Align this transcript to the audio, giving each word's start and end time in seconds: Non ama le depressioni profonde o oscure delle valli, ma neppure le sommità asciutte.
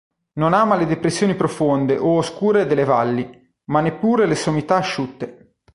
Non 0.39 0.53
ama 0.53 0.77
le 0.77 0.87
depressioni 0.87 1.35
profonde 1.35 1.95
o 1.95 2.15
oscure 2.15 2.65
delle 2.65 2.85
valli, 2.85 3.53
ma 3.65 3.81
neppure 3.81 4.25
le 4.25 4.33
sommità 4.33 4.77
asciutte. 4.77 5.53